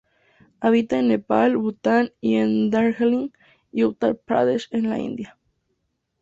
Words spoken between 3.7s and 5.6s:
y Uttar Pradesh en la India.